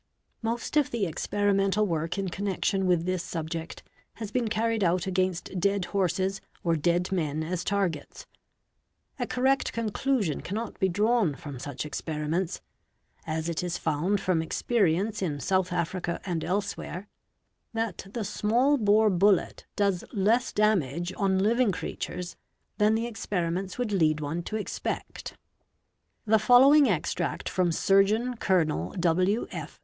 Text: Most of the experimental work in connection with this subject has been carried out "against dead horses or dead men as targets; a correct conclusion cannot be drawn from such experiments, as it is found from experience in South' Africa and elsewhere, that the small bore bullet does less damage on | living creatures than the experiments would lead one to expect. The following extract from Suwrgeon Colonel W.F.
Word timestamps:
Most 0.41 0.77
of 0.77 0.89
the 0.89 1.05
experimental 1.05 1.85
work 1.85 2.17
in 2.17 2.29
connection 2.29 2.87
with 2.87 3.05
this 3.05 3.21
subject 3.23 3.83
has 4.15 4.31
been 4.31 4.47
carried 4.47 4.83
out 4.83 5.05
"against 5.05 5.59
dead 5.59 5.85
horses 5.93 6.41
or 6.63 6.75
dead 6.75 7.11
men 7.11 7.43
as 7.43 7.63
targets; 7.63 8.25
a 9.19 9.27
correct 9.27 9.71
conclusion 9.73 10.41
cannot 10.41 10.79
be 10.79 10.89
drawn 10.89 11.35
from 11.35 11.59
such 11.59 11.85
experiments, 11.85 12.61
as 13.27 13.47
it 13.47 13.63
is 13.63 13.77
found 13.77 14.19
from 14.19 14.41
experience 14.41 15.21
in 15.21 15.39
South' 15.39 15.71
Africa 15.71 16.19
and 16.25 16.43
elsewhere, 16.43 17.07
that 17.71 18.07
the 18.11 18.23
small 18.23 18.77
bore 18.79 19.11
bullet 19.11 19.67
does 19.75 20.03
less 20.13 20.51
damage 20.51 21.13
on 21.15 21.37
| 21.37 21.37
living 21.37 21.71
creatures 21.71 22.35
than 22.79 22.95
the 22.95 23.05
experiments 23.05 23.77
would 23.77 23.91
lead 23.91 24.19
one 24.19 24.41
to 24.41 24.55
expect. 24.55 25.37
The 26.25 26.39
following 26.39 26.89
extract 26.89 27.47
from 27.47 27.69
Suwrgeon 27.71 28.37
Colonel 28.39 28.93
W.F. 28.99 29.79